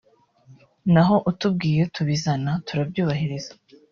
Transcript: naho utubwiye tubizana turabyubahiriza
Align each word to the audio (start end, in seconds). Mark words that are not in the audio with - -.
naho 0.93 1.15
utubwiye 1.29 1.81
tubizana 1.95 2.51
turabyubahiriza 2.65 3.51